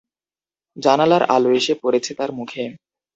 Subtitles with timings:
[0.77, 2.63] জানলার আলো এসে পড়েছে তার মুখে।